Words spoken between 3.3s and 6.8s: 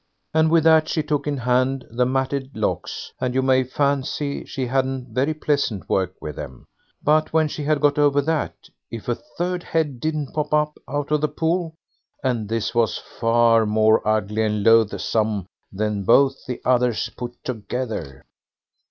you may fancy she hadn't very pleasant work with them.